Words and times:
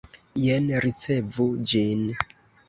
Jen 0.43 0.69
ricevu 0.85 1.47
ĝin! 1.75 2.03